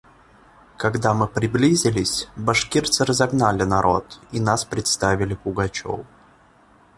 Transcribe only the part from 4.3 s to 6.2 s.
и нас представили Пугачеву.